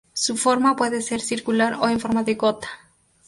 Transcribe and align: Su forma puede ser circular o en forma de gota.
Su 0.13 0.35
forma 0.35 0.75
puede 0.75 1.03
ser 1.03 1.21
circular 1.21 1.75
o 1.79 1.87
en 1.87 1.99
forma 1.99 2.23
de 2.23 2.33
gota. 2.33 2.67